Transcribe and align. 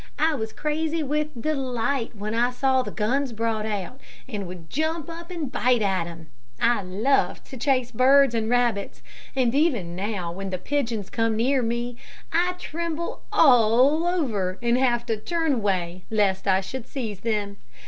I 0.17 0.33
was 0.33 0.51
crazy 0.51 1.03
with 1.03 1.39
delight 1.39 2.15
when 2.15 2.33
I 2.33 2.49
saw 2.49 2.81
the 2.81 2.89
guns 2.89 3.31
brought 3.33 3.67
out, 3.67 4.01
and 4.27 4.47
would 4.47 4.67
jump 4.67 5.07
up 5.11 5.29
and 5.29 5.51
bite 5.51 5.83
at 5.83 6.05
them. 6.05 6.25
I 6.59 6.81
loved 6.81 7.45
to 7.51 7.57
chase 7.57 7.91
birds 7.91 8.33
and 8.33 8.49
rabbits, 8.49 9.03
and 9.35 9.53
even 9.53 9.95
now 9.95 10.31
when 10.31 10.49
the 10.49 10.57
pigeons 10.57 11.11
come 11.11 11.35
near 11.35 11.61
me, 11.61 11.97
I 12.33 12.53
tremble 12.57 13.21
all 13.31 14.07
over 14.07 14.57
and 14.59 14.75
have 14.75 15.05
to 15.05 15.17
turn 15.17 15.53
away 15.53 16.05
lest 16.09 16.47
I 16.47 16.61
should 16.61 16.87
seize 16.87 17.19
them. 17.19 17.57